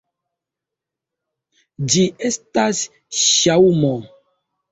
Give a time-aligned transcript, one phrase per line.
[1.95, 2.81] Ĝi estas
[3.25, 3.93] ŝaŭmo.